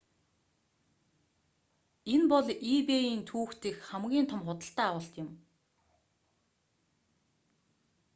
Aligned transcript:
энэ 2.13 2.27
бол 2.31 2.47
ebay-н 2.73 3.21
түүхэн 3.29 3.57
дэх 3.61 3.77
хамгийн 3.89 4.27
том 4.29 4.41
худалдан 4.45 4.87
авалт 4.89 5.13
юм 5.23 5.29